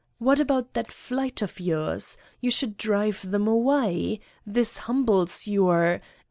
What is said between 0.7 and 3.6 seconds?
that flight of yours? You should drive them